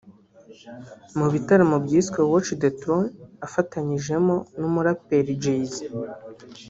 [1.17, 3.11] mu bitaramo byiswe "Watch the Throne"
[3.45, 5.73] afatanyijemo n’umuraperi Jay-Z